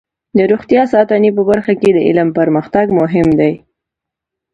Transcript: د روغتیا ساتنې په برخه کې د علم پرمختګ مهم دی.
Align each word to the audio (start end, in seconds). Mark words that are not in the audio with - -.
د 0.37 0.39
روغتیا 0.51 0.83
ساتنې 0.93 1.29
په 1.37 1.41
برخه 1.49 1.73
کې 1.81 1.89
د 1.93 1.99
علم 2.07 2.29
پرمختګ 2.39 2.85
مهم 2.99 3.27
دی. 3.39 3.53